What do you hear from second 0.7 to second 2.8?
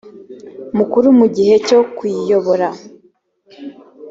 mukuru mu gihe cyo kuyiyobora